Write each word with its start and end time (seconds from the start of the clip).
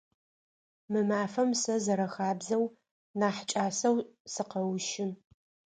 Мы 0.91 0.99
мафэм 1.09 1.49
сэ, 1.61 1.75
зэрэхабзэу, 1.83 2.63
нахь 3.19 3.41
кӏасэу 3.49 3.97
сыкъэущы. 4.33 5.05